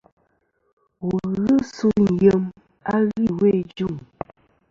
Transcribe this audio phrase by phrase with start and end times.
[1.05, 2.41] Wù ghɨ suyn yem
[2.93, 4.01] a ghɨ iwo i juŋi.